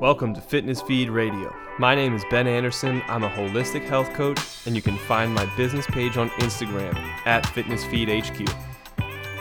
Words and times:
Welcome 0.00 0.34
to 0.34 0.40
Fitness 0.40 0.82
Feed 0.82 1.08
Radio. 1.08 1.54
My 1.78 1.94
name 1.94 2.14
is 2.14 2.24
Ben 2.30 2.46
Anderson. 2.46 3.02
I'm 3.08 3.24
a 3.24 3.30
holistic 3.30 3.84
health 3.84 4.12
coach, 4.12 4.38
and 4.66 4.76
you 4.76 4.82
can 4.82 4.96
find 4.96 5.34
my 5.34 5.46
business 5.56 5.86
page 5.86 6.16
on 6.16 6.30
Instagram 6.30 6.94
at 7.26 7.44
FitnessFeedHQ. 7.44 8.46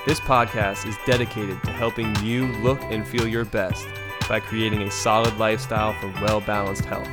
This 0.05 0.19
podcast 0.19 0.87
is 0.87 0.95
dedicated 1.05 1.61
to 1.63 1.71
helping 1.71 2.15
you 2.23 2.47
look 2.63 2.81
and 2.83 3.07
feel 3.07 3.27
your 3.27 3.45
best 3.45 3.87
by 4.27 4.39
creating 4.39 4.81
a 4.81 4.91
solid 4.91 5.37
lifestyle 5.37 5.93
for 5.93 6.07
well 6.21 6.41
balanced 6.41 6.85
health. 6.85 7.09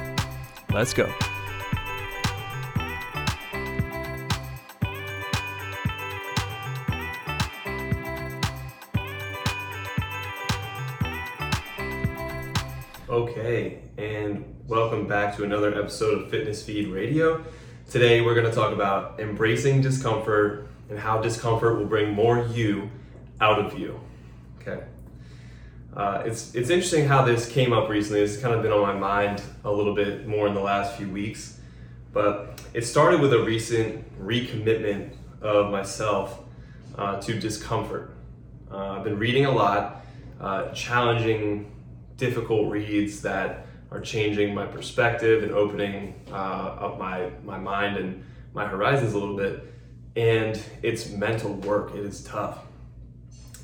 Let's 0.72 0.94
go. 0.94 1.12
Okay, 13.30 13.79
and 13.97 14.45
welcome 14.66 15.07
back 15.07 15.37
to 15.37 15.45
another 15.45 15.73
episode 15.79 16.20
of 16.20 16.30
Fitness 16.30 16.65
Feed 16.65 16.89
Radio. 16.89 17.45
Today 17.89 18.23
we're 18.23 18.34
going 18.34 18.47
to 18.47 18.53
talk 18.53 18.73
about 18.73 19.20
embracing 19.20 19.80
discomfort 19.80 20.66
and 20.89 20.98
how 20.98 21.23
discomfort 21.23 21.79
will 21.79 21.87
bring 21.87 22.12
more 22.12 22.45
you 22.48 22.91
out 23.41 23.65
of 23.65 23.79
you. 23.79 24.01
Okay. 24.61 24.83
Uh, 25.97 26.25
it's 26.27 26.56
it's 26.56 26.70
interesting 26.70 27.06
how 27.06 27.25
this 27.25 27.48
came 27.48 27.73
up 27.73 27.89
recently. 27.89 28.20
It's 28.20 28.37
kind 28.37 28.53
of 28.53 28.62
been 28.62 28.73
on 28.73 28.80
my 28.80 28.95
mind 28.95 29.41
a 29.62 29.70
little 29.70 29.95
bit 29.95 30.27
more 30.27 30.48
in 30.48 30.55
the 30.55 30.61
last 30.61 30.97
few 30.97 31.09
weeks, 31.09 31.61
but 32.12 32.61
it 32.75 32.84
started 32.84 33.20
with 33.20 33.33
a 33.33 33.45
recent 33.45 34.20
recommitment 34.20 35.15
of 35.41 35.70
myself 35.70 36.41
uh, 36.98 37.20
to 37.20 37.39
discomfort. 37.39 38.12
Uh, 38.73 38.97
I've 38.98 39.05
been 39.05 39.20
reading 39.20 39.47
a 39.47 39.53
lot, 39.53 40.05
uh, 40.41 40.73
challenging 40.73 41.70
difficult 42.20 42.70
reads 42.70 43.23
that 43.23 43.66
are 43.91 44.01
changing 44.01 44.55
my 44.55 44.67
perspective 44.67 45.42
and 45.42 45.50
opening 45.53 46.14
uh, 46.31 46.34
up 46.86 46.98
my, 46.98 47.31
my 47.44 47.58
mind 47.58 47.97
and 47.97 48.22
my 48.55 48.67
horizons 48.67 49.14
a 49.14 49.19
little 49.19 49.36
bit. 49.36 49.64
And 50.14 50.62
it's 50.83 51.09
mental 51.09 51.55
work, 51.55 51.94
it 51.94 52.05
is 52.05 52.22
tough. 52.22 52.59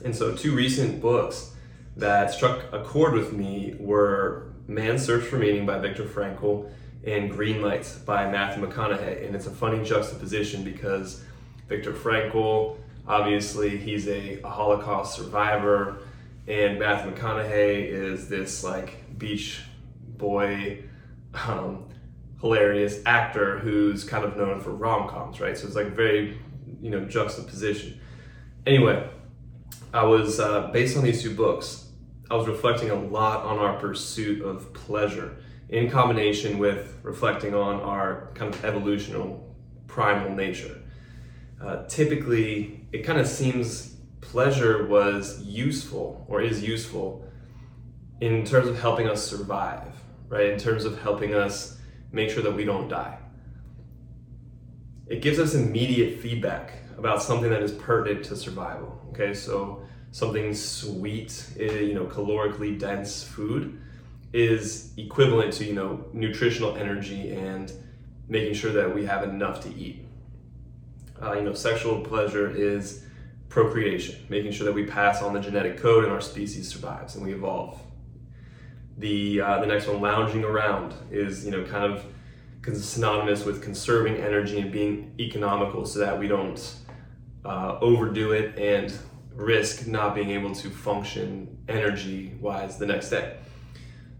And 0.04 0.14
so, 0.14 0.34
two 0.34 0.54
recent 0.54 1.00
books 1.00 1.52
that 1.96 2.32
struck 2.32 2.64
a 2.72 2.82
chord 2.82 3.14
with 3.14 3.32
me 3.32 3.74
were 3.78 4.52
Man's 4.68 5.04
Search 5.04 5.24
for 5.24 5.38
Meaning 5.38 5.66
by 5.66 5.78
Viktor 5.78 6.04
Frankl 6.04 6.70
and 7.04 7.30
Green 7.30 7.62
Lights 7.62 7.98
by 7.98 8.30
Matthew 8.30 8.66
McConaughey. 8.66 9.26
And 9.26 9.34
it's 9.34 9.46
a 9.46 9.50
funny 9.50 9.82
juxtaposition 9.84 10.64
because 10.64 11.22
Viktor 11.68 11.92
Frankl, 11.92 12.76
obviously, 13.08 13.76
he's 13.76 14.06
a, 14.08 14.40
a 14.42 14.48
Holocaust 14.48 15.16
survivor 15.16 15.98
and 16.48 16.78
Matthew 16.78 17.12
McConaughey 17.12 17.88
is 17.88 18.28
this 18.28 18.62
like 18.62 19.18
beach 19.18 19.60
boy, 20.16 20.84
um, 21.46 21.88
hilarious 22.40 23.00
actor 23.04 23.58
who's 23.58 24.04
kind 24.04 24.24
of 24.24 24.36
known 24.36 24.60
for 24.60 24.70
rom 24.70 25.08
coms, 25.08 25.40
right? 25.40 25.56
So 25.56 25.66
it's 25.66 25.76
like 25.76 25.88
very, 25.88 26.38
you 26.80 26.90
know, 26.90 27.04
juxtaposition. 27.04 28.00
Anyway, 28.66 29.08
I 29.92 30.04
was 30.04 30.38
uh, 30.38 30.68
based 30.68 30.96
on 30.96 31.04
these 31.04 31.22
two 31.22 31.34
books. 31.34 31.88
I 32.30 32.34
was 32.34 32.46
reflecting 32.46 32.90
a 32.90 32.94
lot 32.94 33.44
on 33.44 33.58
our 33.58 33.78
pursuit 33.78 34.42
of 34.42 34.72
pleasure 34.72 35.36
in 35.68 35.90
combination 35.90 36.58
with 36.58 36.94
reflecting 37.02 37.54
on 37.54 37.80
our 37.80 38.30
kind 38.34 38.54
of 38.54 38.64
evolutional 38.64 39.54
primal 39.86 40.34
nature. 40.34 40.80
Uh, 41.60 41.84
typically, 41.86 42.86
it 42.92 43.02
kind 43.04 43.18
of 43.18 43.26
seems 43.26 43.95
pleasure 44.30 44.86
was 44.86 45.42
useful 45.42 46.24
or 46.28 46.42
is 46.42 46.62
useful 46.62 47.24
in 48.20 48.44
terms 48.44 48.68
of 48.68 48.78
helping 48.78 49.08
us 49.08 49.24
survive, 49.24 49.94
right? 50.28 50.50
In 50.50 50.58
terms 50.58 50.84
of 50.84 51.00
helping 51.00 51.34
us 51.34 51.78
make 52.12 52.30
sure 52.30 52.42
that 52.42 52.54
we 52.54 52.64
don't 52.64 52.88
die. 52.88 53.18
It 55.06 55.22
gives 55.22 55.38
us 55.38 55.54
immediate 55.54 56.20
feedback 56.20 56.72
about 56.98 57.22
something 57.22 57.50
that 57.50 57.62
is 57.62 57.72
pertinent 57.72 58.24
to 58.26 58.36
survival. 58.36 59.00
Okay, 59.10 59.32
so 59.32 59.82
something 60.10 60.52
sweet, 60.54 61.48
eh, 61.58 61.80
you 61.80 61.94
know, 61.94 62.06
calorically 62.06 62.78
dense 62.78 63.22
food 63.22 63.78
is 64.32 64.92
equivalent 64.96 65.52
to, 65.54 65.64
you 65.64 65.72
know, 65.72 66.04
nutritional 66.12 66.76
energy 66.76 67.32
and 67.32 67.72
making 68.28 68.54
sure 68.54 68.72
that 68.72 68.92
we 68.92 69.06
have 69.06 69.22
enough 69.22 69.60
to 69.62 69.74
eat. 69.74 70.04
Uh, 71.22 71.34
you 71.34 71.42
know, 71.42 71.54
sexual 71.54 72.00
pleasure 72.00 72.50
is 72.50 73.05
procreation, 73.48 74.26
making 74.28 74.52
sure 74.52 74.64
that 74.66 74.72
we 74.72 74.84
pass 74.84 75.22
on 75.22 75.32
the 75.32 75.40
genetic 75.40 75.78
code 75.78 76.04
and 76.04 76.12
our 76.12 76.20
species 76.20 76.68
survives 76.68 77.14
and 77.14 77.24
we 77.24 77.32
evolve. 77.32 77.80
The, 78.98 79.40
uh, 79.40 79.60
the 79.60 79.66
next 79.66 79.86
one, 79.86 80.00
lounging 80.00 80.44
around, 80.44 80.94
is 81.10 81.44
you 81.44 81.50
know 81.50 81.64
kind 81.64 81.92
of 81.92 82.04
synonymous 82.74 83.44
with 83.44 83.62
conserving 83.62 84.16
energy 84.16 84.58
and 84.58 84.72
being 84.72 85.14
economical 85.20 85.86
so 85.86 86.00
that 86.00 86.18
we 86.18 86.26
don't 86.26 86.74
uh, 87.44 87.78
overdo 87.80 88.32
it 88.32 88.58
and 88.58 88.92
risk 89.34 89.86
not 89.86 90.14
being 90.14 90.30
able 90.30 90.54
to 90.54 90.70
function 90.70 91.58
energy 91.68 92.34
wise 92.40 92.78
the 92.78 92.86
next 92.86 93.10
day. 93.10 93.36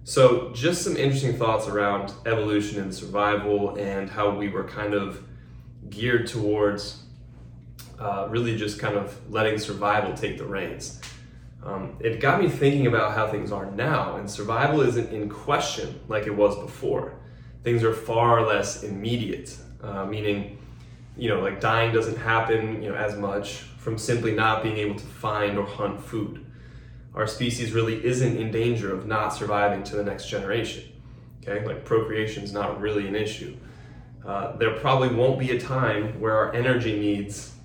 So, 0.05 0.53
just 0.53 0.83
some 0.85 0.97
interesting 0.97 1.37
thoughts 1.37 1.67
around 1.67 2.13
evolution 2.27 2.81
and 2.81 2.95
survival 2.95 3.75
and 3.77 4.09
how 4.09 4.31
we 4.31 4.49
were 4.49 4.63
kind 4.63 4.95
of 4.95 5.25
geared 5.91 6.29
towards 6.29 7.03
uh, 7.99 8.27
really 8.29 8.57
just 8.57 8.79
kind 8.79 8.97
of 8.97 9.19
letting 9.31 9.59
survival 9.59 10.15
take 10.15 10.39
the 10.39 10.45
reins. 10.45 11.01
Um, 11.65 11.97
it 11.99 12.21
got 12.21 12.41
me 12.41 12.49
thinking 12.49 12.87
about 12.87 13.15
how 13.15 13.27
things 13.27 13.51
are 13.51 13.71
now, 13.73 14.17
and 14.17 14.31
survival 14.31 14.83
isn't 14.83 15.13
in 15.13 15.29
question 15.29 15.99
like 16.09 16.27
it 16.27 16.35
was 16.35 16.57
before. 16.59 17.15
Things 17.65 17.83
are 17.83 17.93
far 17.93 18.47
less 18.47 18.85
immediate, 18.85 19.57
uh, 19.83 20.05
meaning, 20.05 20.59
you 21.17 21.29
know, 21.29 21.41
like 21.41 21.61
dying 21.61 21.93
doesn't 21.93 22.19
happen, 22.19 22.83
you 22.83 22.91
know, 22.91 22.95
as 22.95 23.17
much 23.17 23.55
from 23.79 23.99
simply 23.99 24.33
not 24.33 24.63
being 24.63 24.77
able 24.77 24.95
to 24.95 25.05
find 25.05 25.59
or 25.59 25.67
hunt 25.67 26.01
food. 26.01 26.47
Our 27.15 27.27
species 27.27 27.73
really 27.73 28.05
isn't 28.05 28.37
in 28.37 28.53
danger 28.53 28.95
of 28.95 29.07
not 29.07 29.31
surviving 29.31 29.83
to 29.85 29.97
the 29.97 30.05
next 30.05 30.29
generation. 30.29 30.85
Okay, 31.43 31.65
like 31.67 31.85
procreation 31.85 32.45
is 32.45 32.53
not 32.53 32.81
really 32.81 33.09
an 33.09 33.17
issue. 33.17 33.57
Uh, 34.25 34.57
there 34.57 34.77
probably 34.77 35.09
won't 35.09 35.39
be 35.39 35.57
a 35.57 35.61
time 35.61 36.21
where 36.21 36.37
our 36.37 36.53
energy 36.53 36.99
needs 36.99 37.56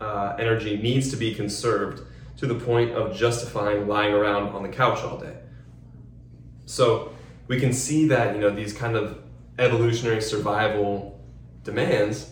uh, 0.00 0.36
energy 0.38 0.76
needs 0.76 1.10
to 1.10 1.16
be 1.16 1.34
conserved 1.34 2.02
to 2.36 2.46
the 2.46 2.54
point 2.54 2.92
of 2.92 3.16
justifying 3.16 3.88
lying 3.88 4.14
around 4.14 4.48
on 4.48 4.62
the 4.62 4.68
couch 4.68 4.98
all 4.98 5.18
day. 5.18 5.36
So 6.66 7.12
we 7.48 7.58
can 7.58 7.72
see 7.72 8.06
that 8.08 8.34
you 8.34 8.40
know 8.40 8.50
these 8.50 8.72
kind 8.72 8.96
of 8.96 9.18
evolutionary 9.58 10.22
survival 10.22 11.20
demands 11.64 12.30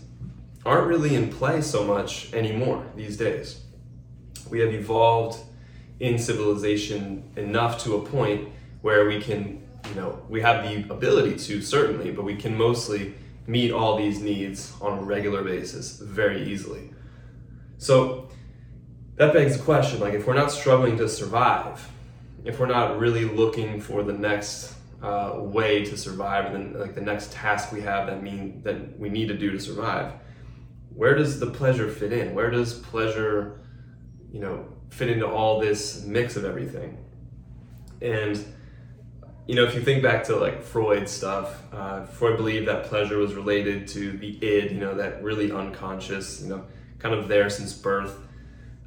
aren't 0.65 0.87
really 0.87 1.15
in 1.15 1.31
play 1.31 1.61
so 1.61 1.85
much 1.85 2.33
anymore 2.33 2.85
these 2.97 3.17
days. 3.17 3.63
We 4.51 4.61
have 4.61 4.73
evolved 4.73 5.39
in 6.01 6.19
civilization 6.19 7.31
enough 7.37 7.83
to 7.85 7.97
a 7.97 8.03
point 8.05 8.49
where 8.83 9.07
we 9.07 9.21
can, 9.21 9.67
you 9.89 9.95
know, 9.95 10.23
we 10.29 10.41
have 10.43 10.65
the 10.65 10.93
ability 10.93 11.37
to 11.37 11.63
certainly, 11.63 12.11
but 12.11 12.25
we 12.25 12.37
can 12.37 12.57
mostly 12.57 13.15
meet 13.47 13.71
all 13.71 13.97
these 13.97 14.21
needs 14.21 14.73
on 14.81 14.99
a 14.99 15.03
regular 15.03 15.43
basis 15.43 15.99
very 15.99 16.51
easily. 16.51 16.91
So 17.79 18.29
that 19.17 19.33
begs 19.33 19.57
the 19.57 19.63
question 19.63 20.01
like, 20.01 20.15
if 20.15 20.27
we're 20.27 20.35
not 20.35 20.51
struggling 20.51 20.97
to 20.99 21.09
survive, 21.09 21.89
if 22.45 22.61
we're 22.61 22.67
not 22.67 22.99
really 22.99 23.25
looking 23.25 23.81
for 23.81 24.03
the 24.03 24.13
next 24.13 24.75
uh, 25.03 25.35
way 25.37 25.85
to 25.85 25.97
survive, 25.97 26.47
and 26.47 26.75
then 26.75 26.81
like 26.81 26.95
the 26.95 27.01
next 27.01 27.33
task 27.33 27.73
we 27.73 27.81
have 27.83 28.07
that 28.07 28.23
mean 28.23 28.63
that 28.63 28.99
we 28.99 29.09
need 29.09 29.29
to 29.29 29.37
do 29.37 29.51
to 29.51 29.61
survive, 29.61 30.13
where 30.95 31.15
does 31.15 31.41
the 31.41 31.47
pleasure 31.47 31.91
fit 31.91 32.13
in? 32.13 32.35
Where 32.35 32.51
does 32.51 32.75
pleasure, 32.75 33.61
you 34.33 34.41
know, 34.41 34.67
fit 34.91 35.11
into 35.11 35.27
all 35.27 35.61
this 35.61 36.05
mix 36.05 36.37
of 36.37 36.45
everything? 36.45 36.99
And 38.01 38.43
you 39.47 39.55
know, 39.55 39.65
if 39.65 39.75
you 39.75 39.81
think 39.81 40.03
back 40.03 40.25
to 40.25 40.37
like 40.37 40.61
Freud 40.61 41.09
stuff, 41.09 41.63
uh, 41.73 42.05
Freud 42.05 42.37
believed 42.37 42.67
that 42.67 42.85
pleasure 42.85 43.19
was 43.19 43.35
related 43.35 43.87
to 43.89 44.13
the 44.19 44.45
id, 44.45 44.73
you 44.73 44.81
know, 44.81 44.95
that 44.95 45.23
really 45.23 45.53
unconscious, 45.53 46.43
you 46.43 46.49
know, 46.49 46.65
kind 46.99 47.15
of 47.15 47.29
there 47.29 47.51
since 47.51 47.73
birth, 47.73 48.19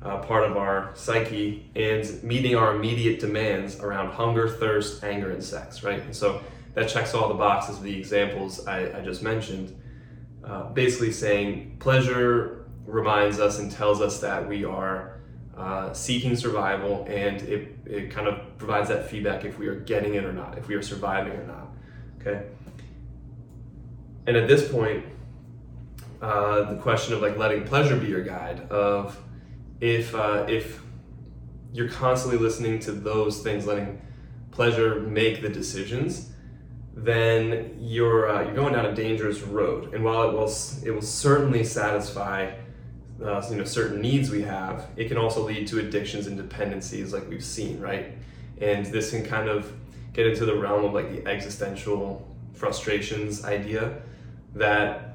uh, 0.01 0.17
part 0.19 0.49
of 0.49 0.57
our 0.57 0.91
psyche, 0.95 1.69
and 1.75 2.23
meeting 2.23 2.55
our 2.55 2.75
immediate 2.75 3.19
demands 3.19 3.79
around 3.79 4.11
hunger, 4.11 4.47
thirst, 4.47 5.03
anger, 5.03 5.31
and 5.31 5.43
sex, 5.43 5.83
right? 5.83 6.01
And 6.01 6.15
so 6.15 6.41
that 6.73 6.87
checks 6.87 7.13
all 7.13 7.27
the 7.27 7.33
boxes 7.33 7.77
of 7.77 7.83
the 7.83 7.97
examples 7.97 8.65
I, 8.67 8.99
I 8.99 9.01
just 9.01 9.21
mentioned. 9.21 9.75
Uh, 10.43 10.63
basically, 10.69 11.11
saying 11.11 11.77
pleasure 11.79 12.65
reminds 12.85 13.39
us 13.39 13.59
and 13.59 13.71
tells 13.71 14.01
us 14.01 14.19
that 14.21 14.47
we 14.47 14.65
are 14.65 15.19
uh, 15.57 15.93
seeking 15.93 16.35
survival, 16.35 17.05
and 17.09 17.41
it, 17.41 17.77
it 17.85 18.11
kind 18.11 18.27
of 18.27 18.57
provides 18.57 18.87
that 18.87 19.09
feedback 19.09 19.43
if 19.43 19.59
we 19.59 19.67
are 19.67 19.75
getting 19.75 20.15
it 20.15 20.23
or 20.23 20.31
not, 20.31 20.57
if 20.57 20.67
we 20.67 20.75
are 20.75 20.81
surviving 20.81 21.33
or 21.33 21.45
not. 21.45 21.67
Okay? 22.21 22.45
And 24.25 24.37
at 24.37 24.47
this 24.47 24.71
point, 24.71 25.05
uh, 26.21 26.63
the 26.73 26.75
question 26.77 27.13
of 27.13 27.21
like 27.21 27.37
letting 27.37 27.63
pleasure 27.63 27.95
be 27.95 28.07
your 28.07 28.23
guide 28.23 28.69
of 28.69 29.17
if 29.79 30.13
uh, 30.13 30.45
if 30.47 30.81
you're 31.71 31.89
constantly 31.89 32.37
listening 32.37 32.79
to 32.79 32.91
those 32.91 33.41
things 33.41 33.65
letting 33.65 34.01
pleasure 34.51 34.99
make 35.01 35.41
the 35.41 35.49
decisions, 35.49 36.31
then 36.93 37.77
you're 37.79 38.29
uh, 38.29 38.43
you're 38.43 38.55
going 38.55 38.73
down 38.73 38.85
a 38.85 38.93
dangerous 38.93 39.41
road. 39.41 39.93
And 39.93 40.03
while 40.03 40.29
it 40.29 40.33
will 40.33 40.51
it 40.83 40.91
will 40.91 41.01
certainly 41.01 41.63
satisfy 41.63 42.51
uh, 43.23 43.45
you 43.49 43.55
know 43.55 43.63
certain 43.63 44.01
needs 44.01 44.29
we 44.29 44.41
have, 44.41 44.87
it 44.97 45.07
can 45.07 45.17
also 45.17 45.43
lead 45.43 45.67
to 45.67 45.79
addictions 45.79 46.27
and 46.27 46.35
dependencies 46.35 47.13
like 47.13 47.29
we've 47.29 47.43
seen, 47.43 47.79
right? 47.79 48.13
And 48.59 48.85
this 48.87 49.11
can 49.11 49.25
kind 49.25 49.47
of 49.47 49.71
get 50.11 50.27
into 50.27 50.45
the 50.45 50.55
realm 50.55 50.83
of 50.83 50.93
like 50.93 51.09
the 51.11 51.29
existential 51.29 52.27
frustrations 52.53 53.45
idea 53.45 54.01
that 54.55 55.08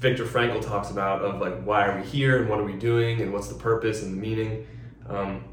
Viktor 0.00 0.24
Frankl 0.24 0.64
talks 0.64 0.90
about 0.90 1.20
of 1.20 1.40
like 1.40 1.62
why 1.62 1.86
are 1.86 2.00
we 2.00 2.06
here 2.06 2.40
and 2.40 2.48
what 2.48 2.58
are 2.58 2.64
we 2.64 2.72
doing 2.72 3.20
and 3.20 3.32
what's 3.32 3.48
the 3.48 3.54
purpose 3.54 4.02
and 4.02 4.14
the 4.14 4.20
meaning. 4.20 4.66
Um, 5.06 5.44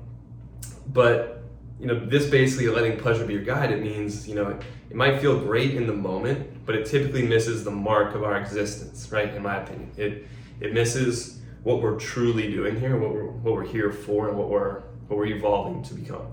but 0.88 1.44
you 1.80 1.86
know, 1.86 2.00
this 2.00 2.28
basically 2.28 2.68
letting 2.70 2.98
pleasure 2.98 3.26
be 3.26 3.34
your 3.34 3.44
guide. 3.44 3.72
It 3.72 3.84
means 3.84 4.28
you 4.28 4.36
know 4.36 4.48
it, 4.48 4.62
it 4.90 4.96
might 4.96 5.20
feel 5.20 5.38
great 5.38 5.76
in 5.76 5.86
the 5.86 5.94
moment, 5.94 6.66
but 6.66 6.76
it 6.76 6.86
typically 6.86 7.24
misses 7.24 7.66
the 7.66 7.72
mark 7.72 8.16
of 8.16 8.24
our 8.24 8.38
existence, 8.38 9.12
right? 9.12 9.34
In 9.34 9.44
my 9.44 9.58
opinion, 9.58 9.92
it 9.98 10.28
it 10.62 10.74
misses 10.74 11.42
what 11.64 11.82
we're 11.82 12.00
truly 12.00 12.50
doing 12.50 12.80
here, 12.80 12.98
what 12.98 13.14
we're 13.14 13.28
what 13.28 13.54
we're 13.54 13.66
here 13.66 13.92
for, 13.92 14.30
and 14.30 14.38
what 14.38 14.50
we're 14.50 14.84
what 15.08 15.18
we're 15.18 15.26
evolving 15.26 15.84
to 15.84 15.94
become. 15.94 16.28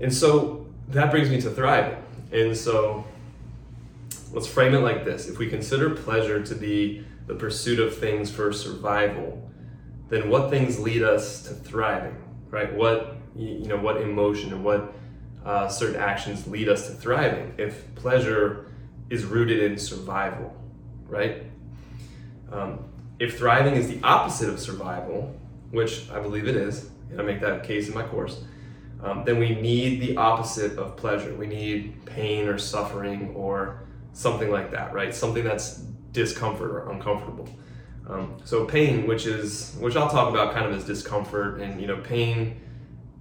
And 0.00 0.14
so 0.14 0.68
that 0.88 1.10
brings 1.10 1.28
me 1.28 1.40
to 1.40 1.50
thriving. 1.50 2.02
And 2.32 2.56
so 2.56 3.04
let's 4.32 4.46
frame 4.46 4.74
it 4.74 4.80
like 4.80 5.04
this: 5.04 5.28
if 5.28 5.38
we 5.38 5.48
consider 5.48 5.90
pleasure 5.90 6.42
to 6.42 6.54
be 6.54 7.04
the 7.26 7.34
pursuit 7.34 7.78
of 7.78 7.96
things 7.96 8.30
for 8.30 8.52
survival, 8.52 9.50
then 10.08 10.28
what 10.28 10.50
things 10.50 10.78
lead 10.78 11.02
us 11.02 11.42
to 11.42 11.54
thriving, 11.54 12.16
right? 12.50 12.72
What 12.74 13.16
you 13.36 13.66
know 13.66 13.78
what 13.78 14.00
emotion 14.00 14.52
and 14.52 14.64
what 14.64 14.92
uh, 15.44 15.68
certain 15.68 16.00
actions 16.00 16.46
lead 16.46 16.68
us 16.68 16.88
to 16.88 16.92
thriving 16.94 17.54
if 17.58 17.94
pleasure 17.94 18.72
is 19.08 19.24
rooted 19.24 19.62
in 19.62 19.78
survival 19.78 20.54
right? 21.06 21.42
Um, 22.52 22.84
if 23.18 23.38
thriving 23.38 23.74
is 23.74 23.88
the 23.88 24.00
opposite 24.02 24.48
of 24.48 24.58
survival 24.58 25.34
which 25.70 26.10
i 26.10 26.20
believe 26.20 26.48
it 26.48 26.56
is 26.56 26.90
and 27.10 27.20
i 27.20 27.22
make 27.22 27.40
that 27.40 27.62
case 27.64 27.88
in 27.88 27.94
my 27.94 28.02
course 28.02 28.42
um, 29.02 29.24
then 29.24 29.38
we 29.38 29.54
need 29.54 30.00
the 30.00 30.16
opposite 30.16 30.78
of 30.78 30.96
pleasure. 30.96 31.34
We 31.34 31.46
need 31.46 32.04
pain 32.04 32.48
or 32.48 32.58
suffering 32.58 33.32
or 33.34 33.86
something 34.12 34.50
like 34.50 34.70
that 34.70 34.92
right 34.92 35.14
something 35.14 35.44
that's 35.44 35.76
discomfort 36.12 36.70
or 36.70 36.90
uncomfortable 36.90 37.48
um, 38.08 38.36
so 38.44 38.64
pain 38.64 39.06
which 39.06 39.26
is 39.26 39.76
which 39.80 39.96
i'll 39.96 40.10
talk 40.10 40.28
about 40.28 40.52
kind 40.52 40.66
of 40.66 40.72
as 40.72 40.84
discomfort 40.84 41.60
and 41.60 41.80
you 41.80 41.86
know 41.86 41.98
pain 41.98 42.60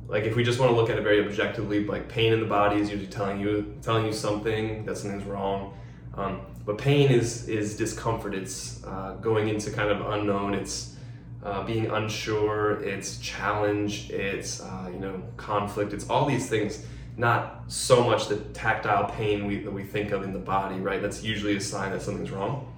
like 0.09 0.23
if 0.23 0.35
we 0.35 0.43
just 0.43 0.59
want 0.59 0.71
to 0.71 0.75
look 0.75 0.89
at 0.89 0.97
it 0.97 1.03
very 1.03 1.23
objectively, 1.23 1.85
like 1.85 2.09
pain 2.09 2.33
in 2.33 2.39
the 2.39 2.45
body 2.47 2.81
is 2.81 2.89
usually 2.89 3.07
telling 3.09 3.39
you 3.39 3.77
telling 3.83 4.05
you 4.05 4.11
something 4.11 4.83
that 4.85 4.97
something's 4.97 5.23
wrong. 5.23 5.77
Um, 6.15 6.41
but 6.65 6.79
pain 6.79 7.11
is 7.11 7.47
is 7.47 7.77
discomfort. 7.77 8.33
It's 8.33 8.83
uh, 8.83 9.17
going 9.21 9.49
into 9.49 9.69
kind 9.69 9.89
of 9.89 10.01
unknown. 10.13 10.55
It's 10.55 10.95
uh, 11.43 11.63
being 11.63 11.91
unsure. 11.91 12.81
It's 12.81 13.19
challenge. 13.19 14.09
It's 14.09 14.61
uh, 14.61 14.89
you 14.91 14.99
know 14.99 15.21
conflict. 15.37 15.93
It's 15.93 16.09
all 16.09 16.25
these 16.25 16.49
things. 16.49 16.83
Not 17.19 17.65
so 17.67 18.01
much 18.01 18.29
the 18.29 18.37
tactile 18.37 19.09
pain 19.11 19.45
we, 19.45 19.57
that 19.57 19.71
we 19.71 19.83
think 19.83 20.11
of 20.11 20.23
in 20.23 20.31
the 20.31 20.39
body, 20.39 20.79
right? 20.79 21.01
That's 21.01 21.21
usually 21.21 21.57
a 21.57 21.61
sign 21.61 21.91
that 21.91 22.01
something's 22.01 22.31
wrong. 22.31 22.73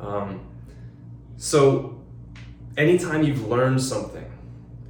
Um, 0.00 0.40
so, 1.36 2.00
anytime 2.76 3.24
you've 3.24 3.46
learned 3.48 3.82
something, 3.82 4.24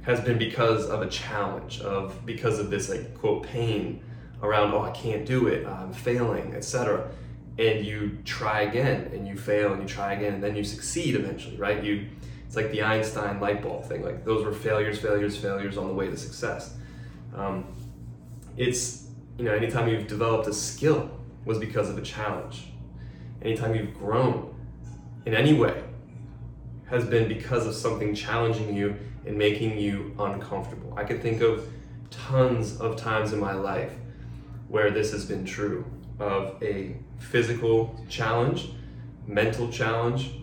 has 0.03 0.19
been 0.19 0.37
because 0.37 0.85
of 0.89 1.01
a 1.01 1.07
challenge 1.07 1.79
of 1.79 2.25
because 2.25 2.59
of 2.59 2.69
this 2.69 2.89
like 2.89 3.17
quote 3.17 3.43
pain 3.43 4.03
around 4.41 4.73
oh 4.73 4.81
i 4.81 4.91
can't 4.91 5.25
do 5.25 5.47
it. 5.47 5.65
I'm 5.65 5.93
failing 5.93 6.53
etc 6.53 7.09
and 7.57 7.85
you 7.85 8.17
try 8.25 8.61
again 8.61 9.11
and 9.13 9.27
you 9.27 9.37
fail 9.37 9.73
and 9.73 9.81
you 9.81 9.87
try 9.87 10.13
again 10.13 10.35
and 10.35 10.43
then 10.43 10.55
you 10.55 10.63
succeed 10.63 11.15
eventually 11.15 11.57
right? 11.57 11.83
You 11.83 12.07
it's 12.45 12.55
like 12.55 12.69
the 12.71 12.83
einstein 12.83 13.39
light 13.39 13.63
bulb 13.63 13.85
thing. 13.85 14.03
Like 14.03 14.25
those 14.25 14.45
were 14.45 14.53
failures 14.53 14.99
failures 14.99 15.37
failures 15.37 15.77
on 15.77 15.87
the 15.87 15.93
way 15.93 16.07
to 16.07 16.17
success. 16.17 16.75
Um, 17.35 17.65
it's 18.57 19.07
you 19.37 19.45
know 19.45 19.53
anytime 19.53 19.87
you've 19.87 20.07
developed 20.07 20.47
a 20.47 20.53
skill 20.53 21.09
was 21.45 21.57
because 21.57 21.89
of 21.89 21.97
a 21.97 22.01
challenge 22.01 22.67
anytime 23.41 23.75
you've 23.75 23.93
grown 23.93 24.53
in 25.25 25.33
any 25.33 25.53
way 25.53 25.83
has 26.93 27.05
been 27.05 27.27
because 27.27 27.65
of 27.65 27.73
something 27.73 28.13
challenging 28.13 28.75
you 28.75 28.95
and 29.25 29.37
making 29.37 29.77
you 29.77 30.13
uncomfortable. 30.19 30.93
I 30.95 31.03
can 31.03 31.19
think 31.19 31.41
of 31.41 31.67
tons 32.11 32.79
of 32.79 32.95
times 32.97 33.33
in 33.33 33.39
my 33.39 33.53
life 33.53 33.93
where 34.67 34.91
this 34.91 35.11
has 35.11 35.25
been 35.25 35.45
true 35.45 35.85
of 36.19 36.61
a 36.61 36.95
physical 37.19 37.99
challenge, 38.09 38.69
mental 39.25 39.69
challenge, 39.69 40.35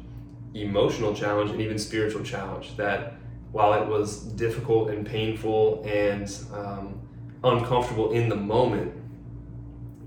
emotional 0.54 1.14
challenge, 1.14 1.50
and 1.50 1.60
even 1.60 1.78
spiritual 1.78 2.24
challenge 2.24 2.76
that 2.76 3.14
while 3.52 3.80
it 3.80 3.86
was 3.86 4.22
difficult 4.22 4.90
and 4.90 5.06
painful 5.06 5.84
and 5.86 6.36
um, 6.52 7.00
uncomfortable 7.42 8.12
in 8.12 8.28
the 8.28 8.36
moment, 8.36 8.92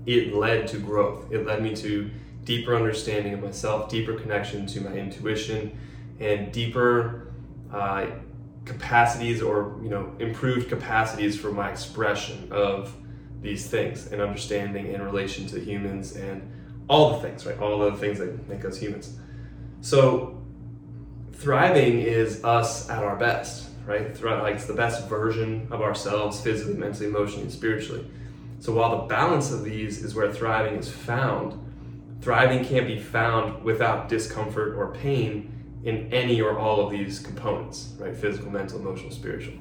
it 0.06 0.34
led 0.34 0.68
to 0.68 0.78
growth. 0.78 1.32
It 1.32 1.46
led 1.46 1.62
me 1.62 1.74
to 1.76 2.10
deeper 2.44 2.76
understanding 2.76 3.32
of 3.32 3.42
myself, 3.42 3.88
deeper 3.88 4.14
connection 4.14 4.66
to 4.66 4.80
my 4.80 4.92
intuition, 4.92 5.76
and 6.20 6.52
deeper 6.52 7.32
uh, 7.72 8.06
capacities 8.64 9.42
or 9.42 9.78
you 9.82 9.88
know 9.88 10.12
improved 10.18 10.68
capacities 10.68 11.38
for 11.38 11.52
my 11.52 11.70
expression 11.70 12.48
of 12.50 12.94
these 13.40 13.66
things 13.66 14.06
and 14.06 14.22
understanding 14.22 14.92
in 14.92 15.02
relation 15.02 15.46
to 15.46 15.60
humans 15.60 16.16
and 16.16 16.50
all 16.88 17.14
the 17.14 17.20
things 17.20 17.44
right? 17.44 17.58
All 17.58 17.78
the 17.78 17.96
things 17.96 18.18
that 18.18 18.48
make 18.48 18.64
us 18.64 18.78
humans. 18.78 19.18
So 19.80 20.42
thriving 21.32 22.00
is 22.00 22.42
us 22.42 22.88
at 22.88 23.02
our 23.02 23.16
best 23.16 23.70
right 23.86 24.20
like 24.22 24.54
it's 24.54 24.66
the 24.66 24.74
best 24.74 25.08
version 25.08 25.68
of 25.70 25.80
ourselves 25.80 26.40
physically 26.40 26.74
mentally 26.74 27.06
emotionally 27.06 27.42
and 27.42 27.52
spiritually 27.52 28.06
so 28.58 28.72
while 28.72 29.02
the 29.02 29.06
balance 29.06 29.52
of 29.52 29.64
these 29.64 30.02
is 30.02 30.14
where 30.14 30.32
thriving 30.32 30.76
is 30.76 30.90
found 30.90 31.60
thriving 32.20 32.64
can't 32.64 32.86
be 32.86 32.98
found 32.98 33.62
without 33.62 34.08
discomfort 34.08 34.76
or 34.76 34.94
pain 34.94 35.54
in 35.84 36.12
any 36.12 36.40
or 36.40 36.58
all 36.58 36.80
of 36.80 36.90
these 36.90 37.20
components, 37.20 37.92
right? 37.98 38.16
Physical, 38.16 38.50
mental, 38.50 38.80
emotional, 38.80 39.10
spiritual. 39.10 39.54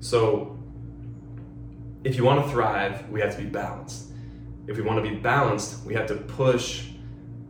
So 0.00 0.58
if 2.04 2.16
you 2.16 2.24
want 2.24 2.44
to 2.44 2.50
thrive, 2.50 3.08
we 3.10 3.20
have 3.20 3.36
to 3.36 3.42
be 3.42 3.48
balanced. 3.48 4.12
If 4.66 4.76
we 4.76 4.82
want 4.82 5.04
to 5.04 5.08
be 5.08 5.16
balanced, 5.16 5.84
we 5.84 5.94
have 5.94 6.06
to 6.06 6.14
push 6.14 6.86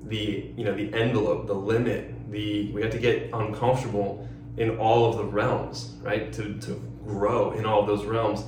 the, 0.04 0.52
you 0.56 0.64
know, 0.64 0.74
the 0.74 0.92
envelope, 0.92 1.46
the 1.46 1.54
limit, 1.54 2.30
the 2.30 2.72
we 2.72 2.82
have 2.82 2.90
to 2.90 2.98
get 2.98 3.30
uncomfortable 3.32 4.27
in 4.58 4.76
all 4.78 5.08
of 5.08 5.16
the 5.16 5.24
realms, 5.24 5.94
right? 6.02 6.32
To, 6.34 6.54
to 6.58 6.82
grow 7.04 7.52
in 7.52 7.64
all 7.64 7.80
of 7.80 7.86
those 7.86 8.04
realms, 8.04 8.44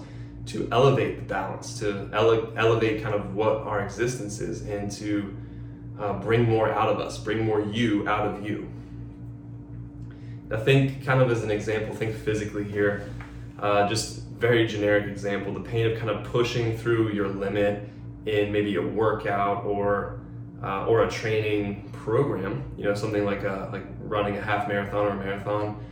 to 0.46 0.68
elevate 0.72 1.16
the 1.16 1.22
balance, 1.22 1.78
to 1.78 2.10
ele- 2.12 2.52
elevate 2.56 3.02
kind 3.02 3.14
of 3.14 3.34
what 3.34 3.58
our 3.58 3.80
existence 3.80 4.40
is, 4.40 4.62
and 4.62 4.90
to 4.92 5.36
uh, 5.98 6.14
bring 6.14 6.48
more 6.48 6.70
out 6.70 6.88
of 6.88 6.98
us, 6.98 7.18
bring 7.18 7.44
more 7.44 7.60
you 7.60 8.08
out 8.08 8.26
of 8.26 8.44
you. 8.44 8.68
I 10.50 10.56
think, 10.56 11.04
kind 11.04 11.20
of 11.20 11.30
as 11.30 11.44
an 11.44 11.50
example, 11.50 11.94
think 11.94 12.16
physically 12.16 12.64
here, 12.64 13.08
uh, 13.60 13.88
just 13.88 14.22
very 14.24 14.66
generic 14.66 15.06
example, 15.06 15.52
the 15.52 15.60
pain 15.60 15.86
of 15.86 15.98
kind 15.98 16.10
of 16.10 16.24
pushing 16.24 16.76
through 16.76 17.12
your 17.12 17.28
limit 17.28 17.88
in 18.26 18.50
maybe 18.50 18.76
a 18.76 18.82
workout 18.82 19.64
or 19.64 20.20
uh, 20.62 20.86
or 20.86 21.04
a 21.04 21.10
training 21.10 21.88
program, 21.92 22.62
you 22.76 22.84
know, 22.84 22.94
something 22.94 23.24
like 23.24 23.44
a, 23.44 23.68
like 23.72 23.84
running 24.00 24.36
a 24.36 24.42
half 24.42 24.68
marathon 24.68 25.06
or 25.06 25.10
a 25.10 25.16
marathon, 25.16 25.82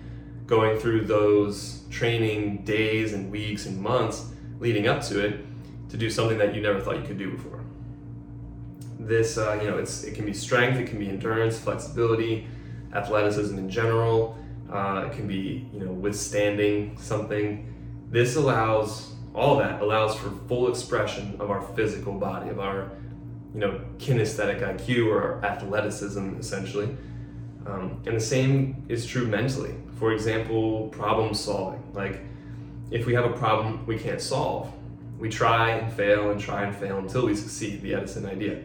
going 0.48 0.78
through 0.80 1.04
those 1.04 1.82
training 1.90 2.64
days 2.64 3.12
and 3.12 3.30
weeks 3.30 3.66
and 3.66 3.80
months 3.80 4.26
leading 4.58 4.88
up 4.88 5.02
to 5.02 5.24
it 5.24 5.44
to 5.90 5.96
do 5.96 6.10
something 6.10 6.38
that 6.38 6.54
you 6.54 6.60
never 6.60 6.80
thought 6.80 6.96
you 6.96 7.04
could 7.04 7.18
do 7.18 7.30
before. 7.30 7.60
This, 8.98 9.38
uh, 9.38 9.58
you 9.62 9.70
know, 9.70 9.78
it's 9.78 10.02
it 10.02 10.14
can 10.14 10.24
be 10.26 10.34
strength, 10.34 10.78
it 10.78 10.88
can 10.88 10.98
be 10.98 11.08
endurance, 11.08 11.58
flexibility, 11.58 12.48
athleticism 12.94 13.56
in 13.56 13.70
general. 13.70 14.36
Uh, 14.72 15.06
it 15.06 15.12
can 15.12 15.28
be, 15.28 15.68
you 15.72 15.80
know, 15.80 15.92
withstanding 15.92 16.96
something. 16.98 17.72
This 18.10 18.36
allows 18.36 19.14
all 19.34 19.56
that 19.58 19.80
allows 19.80 20.16
for 20.16 20.30
full 20.48 20.68
expression 20.68 21.36
of 21.38 21.50
our 21.50 21.60
physical 21.60 22.14
body, 22.14 22.50
of 22.50 22.58
our, 22.58 22.90
you 23.54 23.60
know, 23.60 23.80
kinesthetic 23.98 24.60
IQ 24.60 25.06
or 25.06 25.44
athleticism, 25.44 26.36
essentially. 26.38 26.96
Um, 27.66 28.02
and 28.06 28.16
the 28.16 28.20
same 28.20 28.84
is 28.88 29.06
true 29.06 29.26
mentally. 29.26 29.74
For 29.98 30.12
example, 30.12 30.88
problem 30.88 31.34
solving. 31.34 31.82
Like, 31.92 32.20
if 32.90 33.04
we 33.06 33.14
have 33.14 33.24
a 33.24 33.32
problem 33.32 33.84
we 33.86 33.98
can't 33.98 34.20
solve, 34.20 34.72
we 35.18 35.28
try 35.28 35.70
and 35.70 35.92
fail 35.92 36.30
and 36.30 36.40
try 36.40 36.64
and 36.64 36.74
fail 36.74 36.98
until 36.98 37.26
we 37.26 37.34
succeed. 37.34 37.82
The 37.82 37.94
Edison 37.94 38.24
idea. 38.26 38.62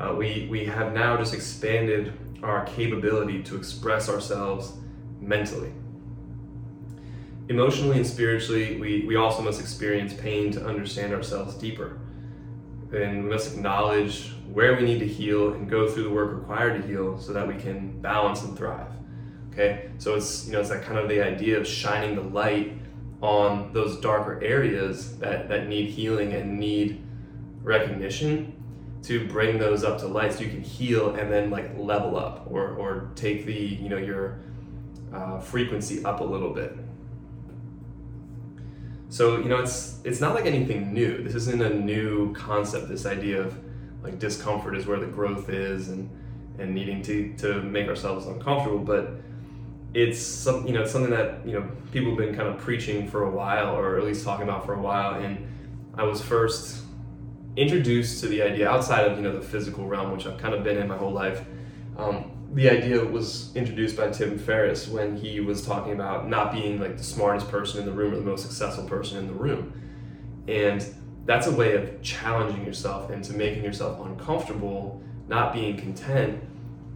Uh, 0.00 0.14
we 0.16 0.48
we 0.50 0.64
have 0.64 0.92
now 0.94 1.16
just 1.18 1.34
expanded 1.34 2.12
our 2.42 2.64
capability 2.64 3.42
to 3.44 3.56
express 3.56 4.08
ourselves 4.08 4.72
mentally. 5.20 5.72
emotionally 7.48 7.96
and 7.96 8.06
spiritually, 8.06 8.80
we, 8.80 9.04
we 9.06 9.16
also 9.16 9.42
must 9.42 9.60
experience 9.60 10.14
pain 10.14 10.50
to 10.52 10.64
understand 10.64 11.12
ourselves 11.12 11.54
deeper. 11.54 11.98
And 12.92 13.24
we 13.24 13.30
must 13.30 13.52
acknowledge 13.54 14.32
where 14.52 14.76
we 14.76 14.82
need 14.82 14.98
to 15.00 15.06
heal 15.06 15.52
and 15.52 15.68
go 15.68 15.88
through 15.88 16.04
the 16.04 16.10
work 16.10 16.32
required 16.34 16.80
to 16.80 16.88
heal 16.88 17.18
so 17.18 17.32
that 17.32 17.46
we 17.46 17.54
can 17.54 18.00
balance 18.00 18.42
and 18.42 18.56
thrive. 18.56 18.92
Okay, 19.52 19.90
so 19.98 20.14
it's 20.14 20.46
you 20.46 20.52
know 20.52 20.60
it's 20.60 20.70
that 20.70 20.82
kind 20.82 20.98
of 20.98 21.08
the 21.08 21.20
idea 21.20 21.58
of 21.58 21.66
shining 21.66 22.14
the 22.14 22.22
light 22.22 22.72
on 23.20 23.72
those 23.72 24.00
darker 24.00 24.42
areas 24.42 25.18
that, 25.18 25.48
that 25.48 25.68
need 25.68 25.90
healing 25.90 26.32
and 26.32 26.58
need 26.58 27.00
recognition 27.62 28.52
to 29.02 29.28
bring 29.28 29.58
those 29.58 29.84
up 29.84 29.98
to 29.98 30.06
light 30.06 30.32
so 30.32 30.40
you 30.40 30.50
can 30.50 30.62
heal 30.62 31.14
and 31.14 31.30
then 31.30 31.50
like 31.50 31.70
level 31.76 32.16
up 32.16 32.46
or, 32.50 32.70
or 32.76 33.10
take 33.14 33.44
the 33.44 33.52
you 33.52 33.88
know 33.88 33.98
your 33.98 34.40
uh, 35.12 35.38
frequency 35.38 36.02
up 36.04 36.20
a 36.20 36.24
little 36.24 36.54
bit. 36.54 36.74
So 39.10 39.36
you 39.36 39.50
know 39.50 39.58
it's 39.58 40.00
it's 40.02 40.20
not 40.20 40.34
like 40.34 40.46
anything 40.46 40.94
new. 40.94 41.22
This 41.22 41.34
isn't 41.34 41.60
a 41.60 41.74
new 41.74 42.32
concept. 42.32 42.88
This 42.88 43.04
idea 43.04 43.42
of 43.42 43.58
like 44.02 44.18
discomfort 44.18 44.76
is 44.76 44.86
where 44.86 44.98
the 44.98 45.06
growth 45.06 45.50
is 45.50 45.88
and 45.88 46.08
and 46.58 46.74
needing 46.74 47.02
to 47.02 47.34
to 47.34 47.62
make 47.62 47.88
ourselves 47.88 48.26
uncomfortable 48.26 48.78
but 48.78 49.14
it's 49.94 50.20
some 50.20 50.66
you 50.66 50.72
know 50.72 50.86
something 50.86 51.10
that 51.10 51.46
you 51.46 51.52
know 51.52 51.68
people 51.90 52.10
have 52.10 52.18
been 52.18 52.34
kind 52.34 52.48
of 52.48 52.58
preaching 52.58 53.08
for 53.08 53.24
a 53.24 53.30
while 53.30 53.76
or 53.76 53.98
at 53.98 54.04
least 54.04 54.24
talking 54.24 54.44
about 54.44 54.64
for 54.64 54.74
a 54.74 54.80
while 54.80 55.20
and 55.20 55.46
i 55.94 56.02
was 56.02 56.22
first 56.22 56.82
introduced 57.56 58.20
to 58.20 58.28
the 58.28 58.40
idea 58.40 58.68
outside 58.68 59.06
of 59.10 59.18
you 59.18 59.22
know 59.22 59.32
the 59.32 59.46
physical 59.46 59.86
realm 59.86 60.10
which 60.12 60.26
i've 60.26 60.38
kind 60.38 60.54
of 60.54 60.64
been 60.64 60.78
in 60.78 60.88
my 60.88 60.96
whole 60.96 61.12
life. 61.12 61.44
Um, 61.98 62.30
the 62.54 62.68
idea 62.68 63.02
was 63.04 63.54
introduced 63.54 63.96
by 63.96 64.10
tim 64.10 64.38
ferriss 64.38 64.88
when 64.88 65.16
he 65.16 65.40
was 65.40 65.64
talking 65.64 65.92
about 65.92 66.28
not 66.28 66.52
being 66.52 66.80
like 66.80 66.96
the 66.96 67.04
smartest 67.04 67.50
person 67.50 67.80
in 67.80 67.86
the 67.86 67.92
room 67.92 68.12
or 68.12 68.16
the 68.16 68.22
most 68.22 68.42
successful 68.42 68.84
person 68.84 69.18
in 69.18 69.26
the 69.26 69.32
room. 69.32 69.72
And 70.48 70.84
that's 71.24 71.46
a 71.46 71.52
way 71.52 71.74
of 71.74 72.02
challenging 72.02 72.64
yourself 72.64 73.10
into 73.10 73.32
making 73.34 73.62
yourself 73.62 74.04
uncomfortable 74.04 75.02
not 75.28 75.52
being 75.52 75.76
content 75.76 76.42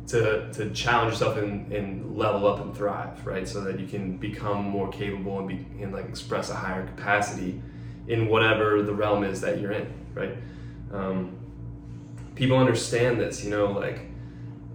to, 0.08 0.52
to 0.52 0.70
challenge 0.70 1.12
yourself 1.12 1.36
and, 1.36 1.72
and 1.72 2.16
level 2.16 2.46
up 2.46 2.60
and 2.60 2.76
thrive, 2.76 3.26
right? 3.26 3.46
So 3.46 3.60
that 3.62 3.80
you 3.80 3.86
can 3.86 4.16
become 4.16 4.64
more 4.64 4.88
capable 4.88 5.38
and, 5.40 5.48
be, 5.48 5.66
and 5.82 5.92
like 5.92 6.08
express 6.08 6.50
a 6.50 6.54
higher 6.54 6.86
capacity 6.86 7.60
in 8.06 8.28
whatever 8.28 8.82
the 8.82 8.94
realm 8.94 9.24
is 9.24 9.40
that 9.40 9.60
you're 9.60 9.72
in, 9.72 9.92
right? 10.14 10.36
Um, 10.92 11.36
people 12.34 12.56
understand 12.56 13.20
this, 13.20 13.42
you 13.42 13.50
know, 13.50 13.72
like 13.72 14.00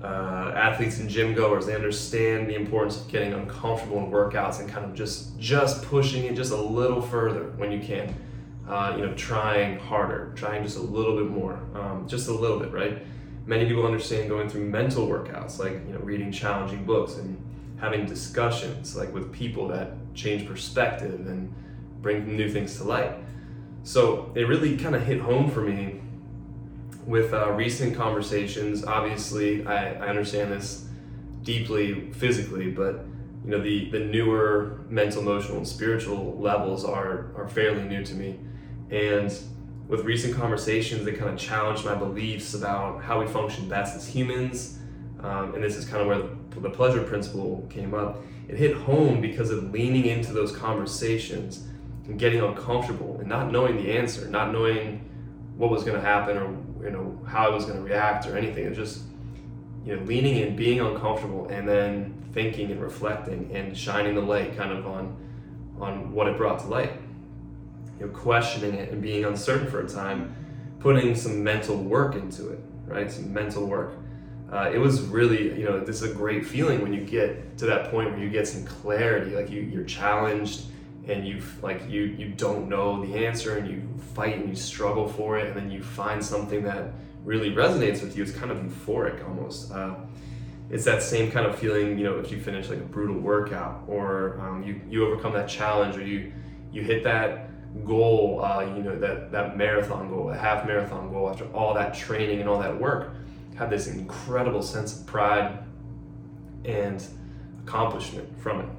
uh, 0.04 0.52
athletes 0.56 1.00
and 1.00 1.10
gym 1.10 1.34
goers, 1.34 1.66
they 1.66 1.76
understand 1.76 2.50
the 2.50 2.56
importance 2.56 3.00
of 3.00 3.08
getting 3.08 3.34
uncomfortable 3.34 4.00
in 4.00 4.12
workouts 4.12 4.60
and 4.60 4.68
kind 4.68 4.84
of 4.84 4.94
just 4.94 5.38
just 5.40 5.84
pushing 5.84 6.26
it 6.26 6.36
just 6.36 6.52
a 6.52 6.58
little 6.58 7.02
further 7.02 7.54
when 7.58 7.72
you 7.72 7.80
can. 7.80 8.14
Uh, 8.68 8.94
you 8.96 9.06
know, 9.06 9.14
trying 9.16 9.78
harder, 9.80 10.32
trying 10.36 10.64
just 10.64 10.78
a 10.78 10.82
little 10.82 11.18
bit 11.18 11.30
more, 11.30 11.60
um, 11.76 12.08
just 12.08 12.30
a 12.30 12.32
little 12.34 12.58
bit, 12.58 12.72
right? 12.72 13.00
Many 13.46 13.66
people 13.66 13.86
understand 13.86 14.30
going 14.30 14.50
through 14.50 14.66
mental 14.66 15.08
workouts 15.08 15.60
like 15.60 15.74
you 15.88 15.94
know 15.94 16.00
reading 16.00 16.32
challenging 16.32 16.86
books 16.86 17.16
and 17.16 17.38
having 17.80 18.06
discussions 18.06 18.96
like 18.96 19.14
with 19.14 19.32
people 19.32 19.68
that 19.68 19.94
change 20.14 20.48
perspective 20.48 21.28
and 21.28 21.54
bring 22.02 22.36
new 22.36 22.50
things 22.50 22.78
to 22.78 22.84
light. 22.84 23.16
So 23.84 24.32
it 24.36 24.44
really 24.44 24.78
kind 24.78 24.96
of 24.96 25.04
hit 25.04 25.20
home 25.20 25.50
for 25.50 25.62
me 25.62 26.02
with 27.06 27.34
uh, 27.34 27.52
recent 27.52 27.96
conversations. 27.96 28.84
Obviously 28.86 29.66
I, 29.66 29.94
I 29.94 30.08
understand 30.08 30.52
this 30.52 30.86
deeply 31.44 32.12
physically 32.12 32.70
but 32.70 33.06
you 33.44 33.50
know 33.50 33.60
the 33.60 33.90
the 33.90 34.00
newer 34.00 34.82
mental 34.88 35.22
emotional 35.22 35.58
and 35.58 35.68
spiritual 35.68 36.38
levels 36.40 36.86
are 36.86 37.32
are 37.36 37.48
fairly 37.48 37.84
new 37.84 38.04
to 38.06 38.14
me. 38.14 38.40
And 38.92 39.34
with 39.92 40.06
recent 40.06 40.34
conversations 40.34 41.04
that 41.04 41.20
kind 41.20 41.30
of 41.30 41.38
challenged 41.38 41.84
my 41.84 41.94
beliefs 41.94 42.54
about 42.54 43.04
how 43.04 43.20
we 43.20 43.28
function 43.28 43.68
best 43.68 43.94
as 43.94 44.08
humans. 44.08 44.80
Um, 45.20 45.54
and 45.54 45.62
this 45.62 45.76
is 45.76 45.84
kind 45.84 46.02
of 46.02 46.08
where 46.08 46.18
the, 46.18 46.62
the 46.62 46.70
pleasure 46.70 47.04
principle 47.04 47.68
came 47.70 47.94
up. 47.94 48.24
It 48.48 48.56
hit 48.56 48.74
home 48.74 49.20
because 49.20 49.52
of 49.52 49.70
leaning 49.72 50.06
into 50.06 50.32
those 50.32 50.56
conversations 50.56 51.68
and 52.08 52.18
getting 52.18 52.40
uncomfortable 52.40 53.18
and 53.20 53.28
not 53.28 53.52
knowing 53.52 53.76
the 53.76 53.92
answer, 53.92 54.30
not 54.30 54.54
knowing 54.54 55.10
what 55.58 55.70
was 55.70 55.84
going 55.84 56.00
to 56.00 56.02
happen 56.02 56.38
or 56.38 56.86
you 56.86 56.92
know 56.92 57.20
how 57.28 57.48
I 57.48 57.50
was 57.50 57.66
going 57.66 57.78
to 57.78 57.84
react 57.84 58.26
or 58.28 58.38
anything. 58.38 58.66
It 58.66 58.74
just 58.74 59.02
you 59.86 59.98
know 59.98 60.04
leaning 60.04 60.38
in, 60.38 60.56
being 60.56 60.80
uncomfortable, 60.80 61.50
and 61.50 61.68
then 61.68 62.16
thinking 62.34 62.72
and 62.72 62.82
reflecting 62.82 63.52
and 63.54 63.78
shining 63.78 64.16
the 64.16 64.22
light 64.22 64.56
kind 64.56 64.72
of 64.72 64.88
on 64.88 65.18
on 65.82 66.14
what 66.14 66.28
it 66.28 66.38
brought 66.38 66.60
to 66.60 66.68
light 66.68 66.94
you 68.02 68.08
know, 68.08 68.14
questioning 68.14 68.74
it 68.76 68.92
and 68.92 69.02
being 69.02 69.26
uncertain 69.26 69.68
for 69.68 69.82
a 69.82 69.88
time, 69.88 70.36
putting 70.80 71.14
some 71.14 71.44
mental 71.44 71.78
work 71.78 72.16
into 72.16 72.50
it, 72.50 72.60
right? 72.88 73.12
Some 73.12 73.32
mental 73.32 73.68
work. 73.68 73.94
Uh, 74.52 74.72
it 74.74 74.80
was 74.80 75.02
really, 75.02 75.58
you 75.58 75.66
know, 75.66 75.80
this 75.80 76.02
is 76.02 76.12
a 76.12 76.14
great 76.14 76.46
feeling 76.46 76.82
when 76.82 76.92
you 76.92 77.02
get 77.02 77.58
to 77.60 77.66
that 77.68 77.92
point 77.92 78.10
where 78.10 78.20
you 78.20 78.30
get 78.30 78.48
some 78.48 78.66
clarity, 78.66 79.36
like 79.36 79.52
you, 79.52 79.62
you're 79.62 79.84
challenged 79.84 80.64
and 81.08 81.28
you 81.28 81.42
like 81.62 81.90
you 81.90 82.04
you 82.04 82.30
don't 82.30 82.70
know 82.70 83.04
the 83.04 83.26
answer 83.26 83.58
and 83.58 83.68
you 83.68 83.82
fight 84.14 84.36
and 84.38 84.48
you 84.48 84.56
struggle 84.56 85.08
for 85.08 85.40
it 85.40 85.48
and 85.48 85.56
then 85.56 85.72
you 85.72 85.82
find 85.82 86.24
something 86.24 86.62
that 86.64 86.94
really 87.24 87.52
resonates 87.52 88.04
with 88.04 88.16
you. 88.16 88.24
It's 88.24 88.32
kind 88.32 88.52
of 88.52 88.58
euphoric 88.58 89.28
almost. 89.28 89.72
Uh, 89.72 89.96
it's 90.70 90.86
that 90.86 91.02
same 91.02 91.32
kind 91.32 91.46
of 91.46 91.58
feeling, 91.58 91.98
you 91.98 92.04
know, 92.04 92.20
if 92.20 92.32
you 92.32 92.40
finish 92.40 92.70
like 92.70 92.80
a 92.80 92.84
brutal 92.84 93.20
workout 93.20 93.84
or 93.88 94.40
um, 94.42 94.64
you 94.64 94.82
you 94.90 95.06
overcome 95.06 95.34
that 95.34 95.48
challenge 95.48 95.98
or 95.98 96.06
you 96.06 96.34
you 96.72 96.82
hit 96.82 97.04
that 97.04 97.51
goal, 97.86 98.44
uh, 98.44 98.62
you 98.62 98.84
know, 98.84 98.98
that, 99.00 99.32
that 99.32 99.58
marathon 99.58 100.10
goal, 100.10 100.30
a 100.30 100.38
half 100.38 100.66
marathon 100.66 101.12
goal, 101.12 101.30
after 101.30 101.46
all 101.54 101.74
that 101.74 101.94
training 101.94 102.40
and 102.40 102.50
all 102.50 102.60
that 102.60 102.80
work, 102.80 103.14
have 103.56 103.70
this 103.70 103.88
incredible 103.88 104.62
sense 104.62 105.00
of 105.00 105.06
pride 105.06 105.60
and 106.66 107.04
accomplishment 107.64 108.28
from 108.42 108.62
it. 108.62 108.70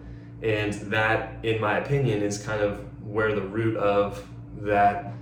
And 0.43 0.75
that, 0.93 1.45
in 1.45 1.61
my 1.61 1.79
opinion, 1.79 2.23
is 2.23 2.43
kind 2.43 2.61
of 2.61 2.85
where 3.05 3.35
the 3.35 3.43
root 3.43 3.77
of 3.77 4.27
that 4.59 5.15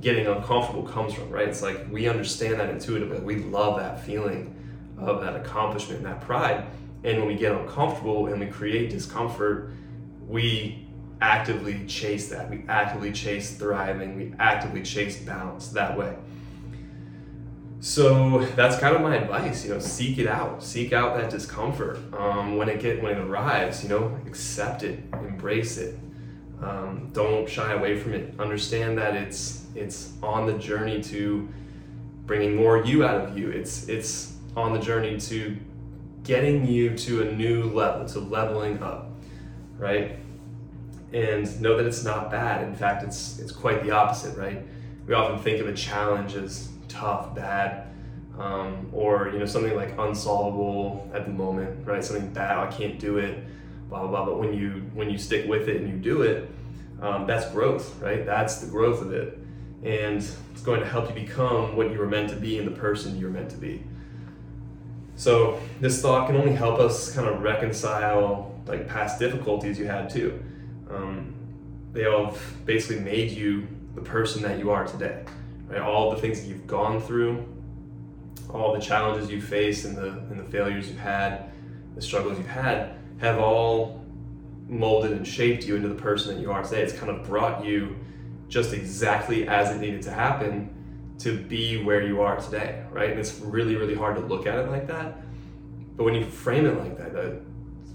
getting 0.00 0.26
uncomfortable 0.26 0.82
comes 0.82 1.14
from, 1.14 1.30
right? 1.30 1.48
It's 1.48 1.62
like 1.62 1.86
we 1.90 2.08
understand 2.08 2.60
that 2.60 2.68
intuitively. 2.68 3.20
We 3.20 3.36
love 3.36 3.78
that 3.78 4.04
feeling 4.04 4.54
of 4.98 5.20
that 5.22 5.36
accomplishment 5.36 5.98
and 5.98 6.06
that 6.06 6.20
pride. 6.20 6.66
And 7.04 7.18
when 7.18 7.28
we 7.28 7.36
get 7.36 7.52
uncomfortable 7.52 8.26
and 8.26 8.40
we 8.40 8.46
create 8.46 8.90
discomfort, 8.90 9.72
we 10.26 10.83
actively 11.24 11.86
chase 11.86 12.28
that. 12.28 12.50
We 12.50 12.64
actively 12.68 13.10
chase 13.10 13.56
thriving. 13.56 14.16
We 14.16 14.34
actively 14.38 14.82
chase 14.82 15.18
balance 15.18 15.68
that 15.68 15.96
way. 15.96 16.14
So 17.80 18.44
that's 18.56 18.78
kind 18.78 18.94
of 18.94 19.02
my 19.02 19.16
advice. 19.16 19.64
You 19.64 19.74
know, 19.74 19.78
seek 19.78 20.18
it 20.18 20.26
out. 20.26 20.62
Seek 20.62 20.92
out 20.92 21.16
that 21.18 21.30
discomfort 21.30 21.98
um, 22.14 22.56
when 22.56 22.68
it 22.68 22.80
get 22.80 23.02
when 23.02 23.12
it 23.12 23.18
arrives. 23.18 23.82
You 23.82 23.88
know, 23.88 24.18
accept 24.26 24.82
it, 24.82 25.00
embrace 25.12 25.78
it. 25.78 25.98
Um, 26.62 27.10
don't 27.12 27.48
shy 27.48 27.72
away 27.72 27.98
from 27.98 28.14
it. 28.14 28.34
Understand 28.38 28.98
that 28.98 29.14
it's 29.14 29.66
it's 29.74 30.12
on 30.22 30.46
the 30.46 30.58
journey 30.58 31.02
to 31.04 31.48
bringing 32.26 32.54
more 32.54 32.84
you 32.84 33.04
out 33.04 33.20
of 33.22 33.38
you. 33.38 33.50
It's 33.50 33.88
it's 33.88 34.34
on 34.56 34.72
the 34.72 34.78
journey 34.78 35.18
to 35.20 35.56
getting 36.22 36.66
you 36.66 36.96
to 36.96 37.22
a 37.22 37.32
new 37.32 37.64
level, 37.64 38.06
to 38.08 38.18
leveling 38.18 38.82
up, 38.82 39.10
right? 39.78 40.18
And 41.12 41.60
know 41.60 41.76
that 41.76 41.86
it's 41.86 42.04
not 42.04 42.30
bad. 42.30 42.64
In 42.64 42.74
fact, 42.74 43.04
it's 43.04 43.38
it's 43.38 43.52
quite 43.52 43.82
the 43.82 43.90
opposite, 43.90 44.36
right? 44.36 44.62
We 45.06 45.14
often 45.14 45.38
think 45.38 45.60
of 45.60 45.68
a 45.68 45.74
challenge 45.74 46.34
as 46.34 46.68
tough, 46.88 47.34
bad, 47.34 47.88
um, 48.38 48.88
or 48.92 49.30
you 49.32 49.38
know 49.38 49.46
something 49.46 49.74
like 49.74 49.96
unsolvable 49.98 51.10
at 51.14 51.24
the 51.24 51.32
moment, 51.32 51.86
right? 51.86 52.04
Something 52.04 52.32
bad, 52.32 52.58
I 52.58 52.66
can't 52.70 52.98
do 52.98 53.18
it, 53.18 53.44
blah 53.88 54.00
blah 54.00 54.08
blah. 54.08 54.24
But 54.24 54.38
when 54.38 54.54
you 54.54 54.90
when 54.94 55.10
you 55.10 55.18
stick 55.18 55.48
with 55.48 55.68
it 55.68 55.76
and 55.76 55.88
you 55.88 55.96
do 55.96 56.22
it, 56.22 56.50
um, 57.00 57.26
that's 57.26 57.50
growth, 57.50 58.00
right? 58.00 58.24
That's 58.24 58.56
the 58.56 58.66
growth 58.66 59.00
of 59.00 59.12
it, 59.12 59.38
and 59.82 60.16
it's 60.52 60.62
going 60.62 60.80
to 60.80 60.86
help 60.86 61.08
you 61.08 61.14
become 61.14 61.76
what 61.76 61.90
you 61.92 61.98
were 61.98 62.08
meant 62.08 62.30
to 62.30 62.36
be 62.36 62.58
and 62.58 62.66
the 62.66 62.78
person 62.78 63.18
you're 63.18 63.30
meant 63.30 63.50
to 63.50 63.56
be. 63.56 63.82
So 65.16 65.60
this 65.80 66.02
thought 66.02 66.26
can 66.26 66.36
only 66.36 66.54
help 66.54 66.80
us 66.80 67.12
kind 67.12 67.28
of 67.28 67.40
reconcile 67.40 68.52
like 68.66 68.88
past 68.88 69.20
difficulties 69.20 69.78
you 69.78 69.84
had 69.84 70.10
too 70.10 70.42
um, 70.90 71.34
they 71.92 72.06
all 72.06 72.26
have 72.26 72.66
basically 72.66 73.00
made 73.00 73.30
you 73.30 73.68
the 73.94 74.00
person 74.00 74.42
that 74.42 74.58
you 74.58 74.70
are 74.70 74.86
today. 74.86 75.24
Right? 75.68 75.80
All 75.80 76.10
the 76.10 76.20
things 76.20 76.40
that 76.40 76.48
you've 76.48 76.66
gone 76.66 77.00
through, 77.00 77.46
all 78.50 78.72
the 78.72 78.80
challenges 78.80 79.30
you've 79.30 79.44
faced 79.44 79.84
and 79.84 79.96
the 79.96 80.08
and 80.30 80.38
the 80.38 80.44
failures 80.44 80.88
you've 80.88 80.98
had, 80.98 81.50
the 81.94 82.02
struggles 82.02 82.38
you've 82.38 82.46
had, 82.46 82.94
have 83.18 83.38
all 83.38 84.04
molded 84.68 85.12
and 85.12 85.26
shaped 85.26 85.64
you 85.64 85.76
into 85.76 85.88
the 85.88 85.94
person 85.94 86.34
that 86.34 86.40
you 86.40 86.50
are 86.50 86.62
today. 86.62 86.82
It's 86.82 86.92
kind 86.92 87.10
of 87.10 87.24
brought 87.24 87.64
you 87.64 87.96
just 88.48 88.72
exactly 88.72 89.48
as 89.48 89.74
it 89.74 89.80
needed 89.80 90.02
to 90.02 90.10
happen 90.10 90.70
to 91.18 91.38
be 91.38 91.82
where 91.82 92.02
you 92.02 92.20
are 92.20 92.36
today, 92.36 92.84
right? 92.90 93.10
And 93.10 93.20
it's 93.20 93.38
really, 93.40 93.76
really 93.76 93.94
hard 93.94 94.16
to 94.16 94.22
look 94.22 94.46
at 94.46 94.58
it 94.58 94.68
like 94.68 94.86
that. 94.88 95.16
But 95.96 96.04
when 96.04 96.14
you 96.14 96.24
frame 96.24 96.66
it 96.66 96.76
like 96.78 96.98
that, 96.98 97.12
the 97.12 97.40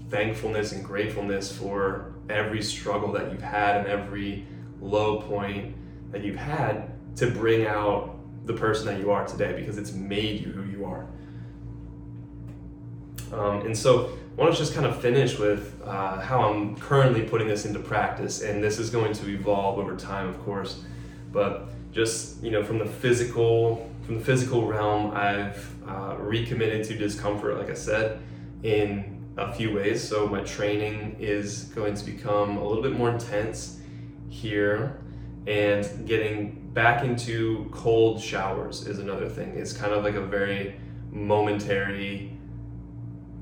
thankfulness 0.08 0.72
and 0.72 0.84
gratefulness 0.84 1.56
for 1.56 2.14
every 2.30 2.62
struggle 2.62 3.12
that 3.12 3.30
you've 3.30 3.42
had 3.42 3.76
and 3.76 3.86
every 3.86 4.46
low 4.80 5.20
point 5.20 5.74
that 6.12 6.24
you've 6.24 6.36
had 6.36 6.92
to 7.16 7.30
bring 7.30 7.66
out 7.66 8.16
the 8.46 8.52
person 8.52 8.86
that 8.86 8.98
you 8.98 9.10
are 9.10 9.26
today 9.26 9.52
because 9.52 9.78
it's 9.78 9.92
made 9.92 10.40
you 10.40 10.52
who 10.52 10.64
you 10.64 10.84
are. 10.84 11.06
Um, 13.32 13.64
and 13.66 13.76
so 13.76 14.18
I 14.36 14.40
want 14.40 14.54
to 14.54 14.58
just 14.58 14.74
kind 14.74 14.86
of 14.86 15.00
finish 15.00 15.38
with 15.38 15.80
uh, 15.84 16.20
how 16.20 16.48
I'm 16.48 16.76
currently 16.76 17.22
putting 17.22 17.46
this 17.46 17.64
into 17.64 17.78
practice, 17.78 18.42
and 18.42 18.62
this 18.62 18.78
is 18.78 18.90
going 18.90 19.12
to 19.14 19.28
evolve 19.28 19.78
over 19.78 19.96
time, 19.96 20.28
of 20.28 20.42
course. 20.42 20.82
But 21.32 21.68
just 21.92 22.42
you 22.42 22.50
know, 22.50 22.64
from 22.64 22.78
the 22.78 22.86
physical 22.86 23.90
from 24.04 24.18
the 24.18 24.24
physical 24.24 24.66
realm, 24.66 25.12
I've 25.12 25.72
uh, 25.86 26.16
recommitted 26.18 26.84
to 26.84 26.96
discomfort, 26.96 27.58
like 27.58 27.70
I 27.70 27.74
said, 27.74 28.20
in 28.62 29.19
a 29.40 29.52
few 29.52 29.74
ways. 29.74 30.06
So 30.06 30.26
my 30.26 30.42
training 30.42 31.16
is 31.18 31.64
going 31.74 31.94
to 31.94 32.04
become 32.04 32.58
a 32.58 32.64
little 32.64 32.82
bit 32.82 32.92
more 32.92 33.10
intense 33.10 33.78
here, 34.28 35.00
and 35.46 36.06
getting 36.06 36.70
back 36.72 37.04
into 37.04 37.68
cold 37.72 38.20
showers 38.20 38.86
is 38.86 38.98
another 38.98 39.28
thing. 39.28 39.54
It's 39.56 39.72
kind 39.72 39.92
of 39.92 40.04
like 40.04 40.14
a 40.14 40.20
very 40.20 40.76
momentary, 41.10 42.36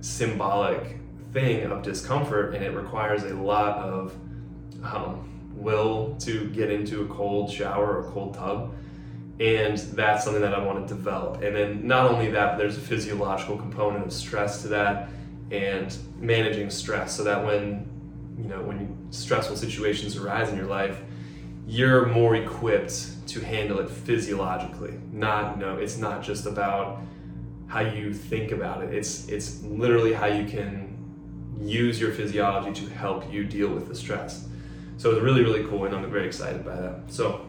symbolic 0.01 0.99
thing 1.33 1.65
of 1.65 1.83
discomfort, 1.83 2.55
and 2.55 2.65
it 2.65 2.71
requires 2.71 3.25
a 3.25 3.35
lot 3.35 3.79
of 3.79 4.15
um, 4.83 5.29
will 5.53 6.15
to 6.21 6.49
get 6.51 6.71
into 6.71 7.03
a 7.03 7.07
cold 7.09 7.51
shower 7.51 7.99
or 7.99 8.11
cold 8.13 8.35
tub. 8.35 8.75
And 9.41 9.77
that's 9.77 10.25
something 10.25 10.43
that 10.43 10.55
I 10.55 10.65
want 10.65 10.89
to 10.89 10.95
develop. 10.95 11.43
And 11.43 11.55
then 11.55 11.87
not 11.87 12.11
only 12.11 12.31
that, 12.31 12.53
but 12.53 12.59
there's 12.59 12.77
a 12.77 12.81
physiological 12.81 13.57
component 13.57 14.07
of 14.07 14.13
stress 14.13 14.63
to 14.63 14.69
that 14.69 15.11
and 15.51 15.97
managing 16.19 16.71
stress 16.71 17.17
so 17.17 17.25
that 17.25 17.45
when 17.45 17.89
you 18.39 18.49
know 18.49 18.63
when 18.63 18.97
stressful 19.11 19.57
situations 19.57 20.17
arise 20.17 20.49
in 20.51 20.57
your 20.57 20.67
life, 20.67 21.01
you're 21.67 22.07
more 22.07 22.37
equipped 22.37 23.27
to 23.29 23.41
handle 23.41 23.79
it 23.79 23.91
physiologically. 23.91 24.95
Not 25.13 25.59
no, 25.59 25.77
it's 25.77 25.99
not 25.99 26.23
just 26.23 26.47
about 26.47 27.01
how 27.67 27.81
you 27.81 28.15
think 28.15 28.53
about 28.53 28.83
it. 28.83 28.95
It's 28.95 29.29
it's 29.29 29.63
literally 29.63 30.13
how 30.13 30.27
you 30.27 30.47
can 30.47 30.97
use 31.61 32.01
your 32.01 32.13
physiology 32.13 32.87
to 32.87 32.93
help 32.93 33.31
you 33.33 33.45
deal 33.45 33.69
with 33.69 33.89
the 33.89 33.95
stress. 33.95 34.47
So 34.97 35.11
it's 35.11 35.21
really 35.21 35.43
really 35.43 35.65
cool, 35.65 35.85
and 35.85 35.95
I'm 35.95 36.11
very 36.11 36.27
excited 36.27 36.65
by 36.65 36.77
that. 36.77 37.01
So 37.09 37.47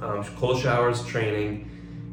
um, 0.00 0.24
cold 0.36 0.60
showers, 0.60 1.04
training, 1.06 1.70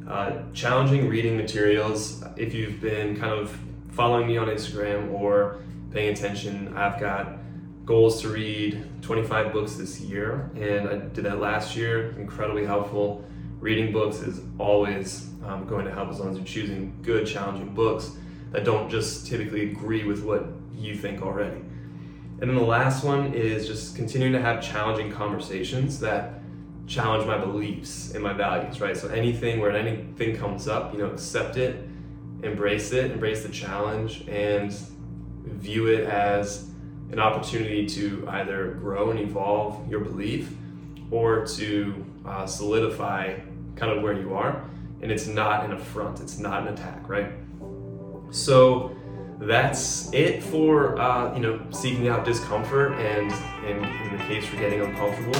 uh, 0.07 0.43
challenging 0.53 1.07
reading 1.07 1.37
materials. 1.37 2.23
If 2.37 2.53
you've 2.53 2.79
been 2.81 3.17
kind 3.17 3.33
of 3.33 3.57
following 3.91 4.27
me 4.27 4.37
on 4.37 4.47
Instagram 4.47 5.11
or 5.11 5.61
paying 5.91 6.13
attention, 6.13 6.75
I've 6.75 6.99
got 6.99 7.37
goals 7.85 8.21
to 8.21 8.29
read 8.29 8.83
25 9.01 9.51
books 9.51 9.75
this 9.75 9.99
year, 9.99 10.49
and 10.55 10.87
I 10.87 10.95
did 10.95 11.25
that 11.25 11.39
last 11.39 11.75
year. 11.75 12.11
Incredibly 12.17 12.65
helpful. 12.65 13.25
Reading 13.59 13.91
books 13.91 14.17
is 14.17 14.41
always 14.57 15.27
um, 15.45 15.67
going 15.67 15.85
to 15.85 15.91
help 15.91 16.09
as 16.09 16.19
long 16.19 16.29
as 16.29 16.37
you're 16.37 16.45
choosing 16.45 16.97
good, 17.01 17.27
challenging 17.27 17.73
books 17.73 18.11
that 18.51 18.63
don't 18.63 18.89
just 18.89 19.27
typically 19.27 19.71
agree 19.71 20.03
with 20.03 20.23
what 20.23 20.45
you 20.73 20.95
think 20.95 21.21
already. 21.21 21.61
And 22.39 22.49
then 22.49 22.55
the 22.55 22.63
last 22.63 23.03
one 23.03 23.33
is 23.33 23.67
just 23.67 23.95
continuing 23.95 24.33
to 24.33 24.41
have 24.41 24.63
challenging 24.63 25.11
conversations 25.11 25.99
that 25.99 26.39
challenge 26.87 27.27
my 27.27 27.37
beliefs 27.37 28.13
and 28.13 28.23
my 28.23 28.33
values, 28.33 28.81
right? 28.81 28.97
So 28.97 29.09
anything 29.09 29.59
where 29.59 29.71
anything 29.71 30.35
comes 30.35 30.67
up, 30.67 30.91
you 30.91 30.99
know, 30.99 31.11
accept 31.11 31.57
it, 31.57 31.87
embrace 32.43 32.91
it, 32.91 33.11
embrace 33.11 33.43
the 33.43 33.49
challenge, 33.49 34.23
and 34.27 34.71
view 35.43 35.87
it 35.87 36.05
as 36.05 36.69
an 37.11 37.19
opportunity 37.19 37.85
to 37.85 38.25
either 38.29 38.71
grow 38.79 39.11
and 39.11 39.19
evolve 39.19 39.87
your 39.89 39.99
belief 39.99 40.53
or 41.11 41.45
to 41.45 42.05
uh, 42.25 42.45
solidify 42.45 43.37
kind 43.75 43.91
of 43.91 44.01
where 44.01 44.13
you 44.13 44.33
are. 44.33 44.63
And 45.01 45.11
it's 45.11 45.27
not 45.27 45.65
an 45.65 45.73
affront, 45.73 46.19
it's 46.21 46.39
not 46.39 46.67
an 46.67 46.73
attack, 46.73 47.07
right? 47.09 47.31
So 48.29 48.95
that's 49.39 50.13
it 50.13 50.43
for 50.43 50.99
uh, 50.99 51.33
you 51.33 51.41
know 51.41 51.59
seeking 51.71 52.07
out 52.07 52.23
discomfort 52.23 52.93
and, 52.93 53.31
and 53.65 53.83
in 53.83 54.17
the 54.17 54.23
case 54.25 54.45
for 54.45 54.57
getting 54.57 54.81
uncomfortable. 54.81 55.39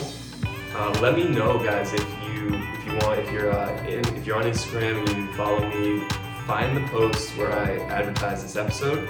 Uh, 0.76 0.98
let 1.02 1.16
me 1.16 1.28
know, 1.28 1.60
guys, 1.60 1.94
if 1.94 2.02
you 2.24 2.56
if 2.56 2.86
you 2.86 2.94
want 2.94 3.20
if 3.20 3.32
you're 3.32 3.52
uh, 3.52 3.84
in, 3.86 4.00
if 4.16 4.26
you're 4.26 4.38
on 4.38 4.44
Instagram 4.44 5.08
and 5.08 5.28
you 5.28 5.34
follow 5.34 5.60
me, 5.68 6.08
find 6.46 6.76
the 6.76 6.82
post 6.90 7.38
where 7.38 7.52
I 7.52 7.78
advertise 7.90 8.42
this 8.42 8.56
episode 8.56 9.08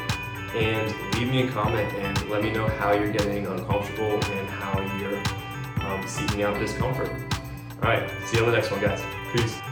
and 0.56 1.15
leave 1.15 1.30
me 1.30 1.48
a 1.48 1.52
comment 1.52 1.91
and 1.94 2.30
let 2.30 2.44
me 2.44 2.52
know 2.52 2.67
how 2.67 2.91
you're 2.91 3.12
getting 3.12 3.48
uncomfortable 3.48 4.24
and 4.24 4.50
how 4.50 4.80
you're 4.98 5.22
um, 5.86 6.06
seeking 6.08 6.44
out 6.44 6.60
discomfort. 6.60 7.10
All 7.82 7.89
right, 7.89 8.10
see 8.26 8.38
you 8.38 8.44
on 8.44 8.52
the 8.52 8.58
next 8.58 8.72
one, 8.72 8.82
guys. 8.82 9.02
Peace. 9.34 9.70